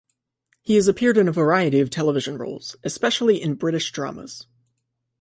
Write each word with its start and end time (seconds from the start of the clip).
He 0.63 0.73
has 0.77 0.87
appeared 0.87 1.15
in 1.19 1.27
a 1.27 1.31
variety 1.31 1.79
of 1.79 1.91
television 1.91 2.39
roles, 2.39 2.75
especially 2.83 3.39
in 3.39 3.53
British 3.53 3.91
dramas. 3.91 4.47